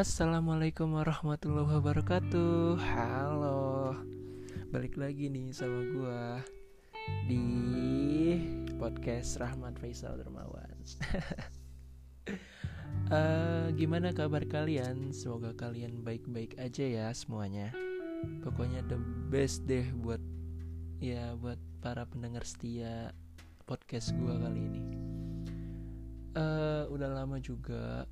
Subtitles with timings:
[0.00, 2.80] Assalamualaikum warahmatullahi wabarakatuh.
[2.80, 3.92] Halo.
[4.72, 6.40] Balik lagi nih sama gua
[7.28, 7.44] Di
[8.80, 10.72] podcast Rahmat Faisal Dermawan.
[13.12, 15.12] Uh, Gimana kabar kalian?
[15.12, 17.68] Semoga kalian baik-baik aja ya semuanya.
[18.40, 18.96] Pokoknya the
[19.28, 20.24] best deh buat
[20.96, 23.12] Ya buat para pendengar setia
[23.68, 24.82] podcast gua kali ini.
[26.40, 28.08] Uh, Udah lama juga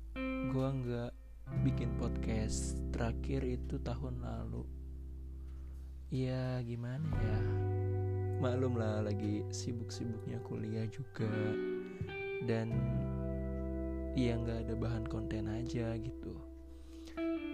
[0.53, 1.28] gua nggak
[1.61, 4.63] bikin podcast terakhir itu tahun lalu.
[6.09, 7.39] Ya gimana ya?
[8.39, 11.29] Maklum lah lagi sibuk-sibuknya kuliah juga.
[12.45, 12.71] Dan
[14.17, 16.33] ya nggak ada bahan konten aja gitu.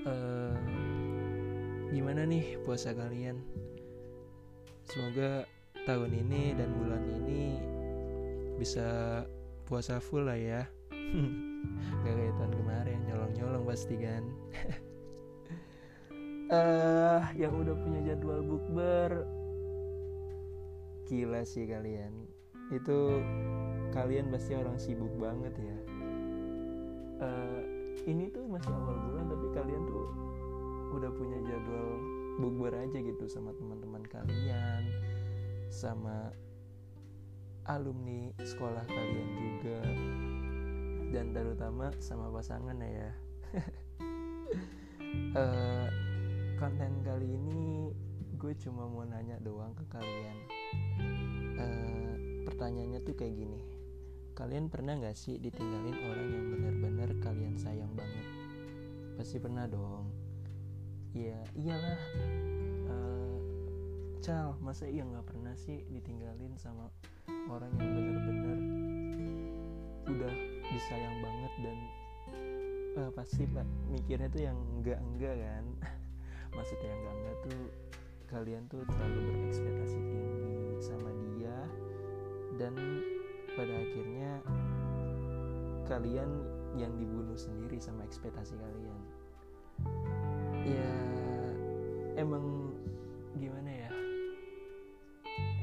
[0.05, 0.53] Uh,
[1.89, 3.41] gimana nih puasa kalian?
[4.85, 5.49] Semoga
[5.89, 7.57] tahun ini dan bulan ini
[8.55, 9.21] bisa
[9.65, 10.63] puasa full lah ya
[12.05, 14.23] Gak kayak tahun kemarin nyolong-nyolong pasti kan.
[16.49, 19.25] Uh, Yang udah punya jadwal bukber
[21.05, 22.25] Gila sih kalian.
[22.73, 23.21] Itu
[23.93, 25.77] kalian pasti orang sibuk banget ya.
[27.21, 27.61] Uh,
[28.05, 30.05] Ini tuh masih awal bulan tapi kalian tuh
[30.93, 31.89] udah punya jadwal
[32.37, 34.83] bukber aja gitu sama teman-teman kalian
[35.71, 36.29] Sama
[37.65, 39.79] alumni sekolah kalian juga
[41.15, 43.09] dan terutama sama pasangan ya.
[45.31, 45.87] Uh,
[46.59, 47.95] konten kali ini
[48.35, 50.37] gue cuma mau nanya doang ke kalian.
[51.55, 52.11] Uh,
[52.43, 53.63] pertanyaannya tuh kayak gini.
[54.35, 58.27] Kalian pernah gak sih ditinggalin orang yang benar-benar kalian sayang banget?
[59.15, 60.11] Pasti pernah dong.
[61.15, 62.01] Ya iyalah.
[62.91, 63.39] Uh,
[64.19, 66.91] cal masa iya nggak pernah sih ditinggalin sama
[67.47, 68.59] orang yang benar-benar
[70.75, 71.77] disayang banget dan
[72.99, 73.47] uh, pasti
[73.87, 75.63] mikirnya tuh yang enggak enggak kan.
[76.55, 77.61] Maksudnya yang enggak enggak tuh
[78.25, 81.57] kalian tuh terlalu berekspektasi tinggi sama dia
[82.59, 82.73] dan
[83.55, 84.31] pada akhirnya
[85.87, 86.29] kalian
[86.75, 88.99] yang dibunuh sendiri sama ekspektasi kalian.
[90.65, 90.91] Ya
[92.19, 92.75] emang
[93.39, 93.91] gimana ya?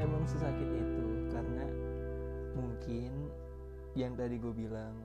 [0.00, 1.66] Emang sesakit itu karena
[2.56, 3.12] mungkin
[3.92, 4.96] yang tadi gue bilang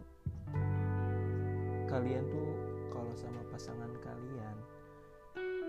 [1.91, 2.51] kalian tuh
[2.87, 4.55] kalau sama pasangan kalian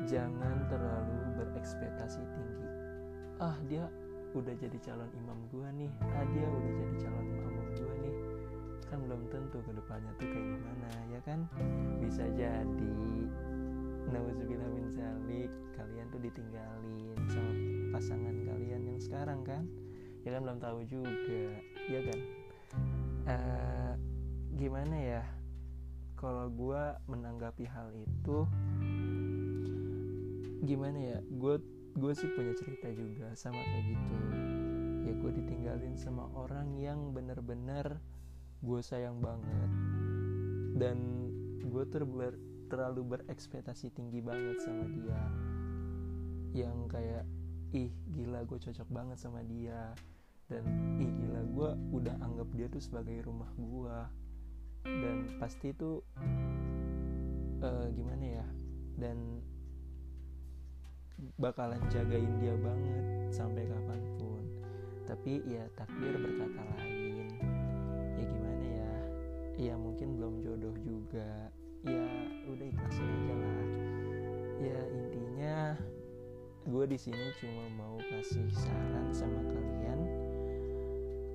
[0.06, 2.68] jangan terlalu berekspektasi tinggi.
[3.42, 3.90] Ah dia
[4.38, 5.90] udah jadi calon imam gue nih.
[6.14, 8.14] Ah dia udah jadi calon imam gue nih.
[8.86, 11.40] Kan belum tentu ke depannya tuh kayak gimana ya kan?
[11.98, 12.94] Bisa jadi
[14.08, 17.52] Nauzubillah min zalik kalian tuh ditinggalin sama
[17.98, 19.66] pasangan kalian yang sekarang kan?
[20.22, 21.58] Ya kan belum tahu juga
[21.90, 22.37] ya kan
[23.28, 23.92] uh,
[24.56, 25.22] gimana ya?
[26.18, 28.38] Kalau gue menanggapi hal itu
[30.66, 31.18] gimana ya?
[31.38, 31.62] Gue
[31.94, 34.16] gue sih punya cerita juga sama kayak gitu.
[35.06, 38.02] Ya gue ditinggalin sama orang yang bener-bener
[38.64, 39.70] gue sayang banget.
[40.74, 40.98] Dan
[41.62, 42.34] gue terber
[42.68, 45.22] terlalu berekspektasi tinggi banget sama dia.
[46.56, 47.24] Yang kayak
[47.76, 49.92] ih gila gue cocok banget sama dia
[50.48, 50.64] dan
[50.96, 51.70] ih gila gue
[52.00, 53.98] udah anggap dia tuh sebagai rumah gue
[54.84, 56.00] dan pasti tuh
[57.60, 58.46] uh, gimana ya
[58.98, 59.44] dan
[61.38, 63.04] bakalan jagain dia banget
[63.34, 64.42] sampai kapan pun.
[65.06, 67.26] Tapi ya takdir berkata lain.
[68.14, 68.94] Ya gimana ya
[69.58, 71.50] ya mungkin belum jodoh juga.
[71.86, 72.06] Ya
[72.46, 73.66] udah ikhlasin aja lah.
[74.58, 75.56] Ya intinya
[76.68, 79.87] gue di sini cuma mau kasih saran sama kalian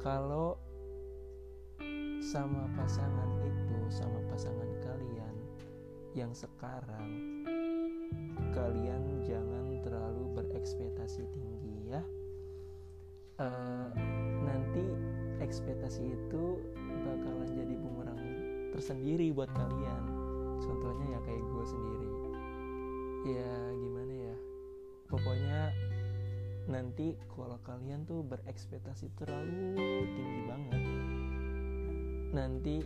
[0.04, 0.60] kalau
[2.20, 5.36] sama pasangan itu sama pasangan kalian
[6.12, 7.40] yang sekarang
[8.52, 12.04] kalian jangan terlalu berekspektasi tinggi ya.
[13.40, 13.90] Uh,
[14.46, 14.84] nanti
[15.42, 16.62] ekspektasi itu
[17.08, 18.22] bakalan jadi bumerang
[18.76, 20.04] tersendiri buat kalian.
[20.62, 22.12] Contohnya ya kayak gue sendiri.
[23.24, 23.93] Ya gimana
[26.74, 29.78] nanti kalau kalian tuh berekspektasi terlalu
[30.10, 30.84] tinggi banget
[32.34, 32.82] nanti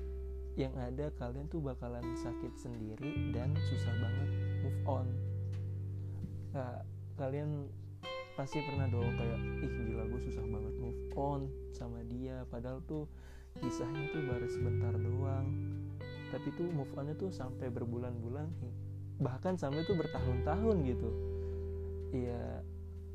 [0.60, 4.30] yang ada kalian tuh bakalan sakit sendiri dan susah banget
[4.66, 5.08] move on.
[6.58, 6.82] Nah,
[7.16, 7.70] kalian
[8.34, 11.42] pasti pernah dong kayak ih gila gue susah banget move on
[11.78, 12.42] sama dia.
[12.50, 13.06] Padahal tuh
[13.62, 15.48] kisahnya tuh baru sebentar doang.
[16.34, 18.50] Tapi tuh move onnya tuh sampai berbulan-bulan
[19.22, 21.10] bahkan sampai tuh bertahun-tahun gitu.
[22.18, 22.66] Ya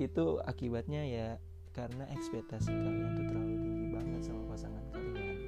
[0.06, 1.28] itu akibatnya ya
[1.72, 5.38] karena ekspektasi kalian tuh terlalu tinggi banget sama pasangan kalian.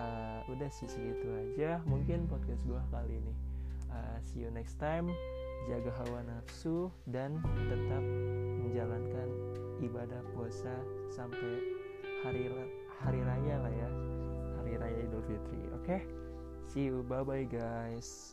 [0.00, 3.34] Uh, udah sih segitu aja mungkin podcast gue kali ini.
[3.90, 5.08] Uh, see you next time.
[5.68, 7.36] Jaga hawa nafsu dan
[7.68, 8.04] tetap
[8.64, 9.28] menjalankan
[9.84, 10.72] ibadah puasa
[11.12, 11.60] sampai
[12.24, 12.48] hari
[13.00, 13.90] hari raya lah ya.
[14.60, 15.84] Hari raya Idul Fitri oke?
[15.84, 16.00] Okay?
[16.72, 18.32] see you bye bye guys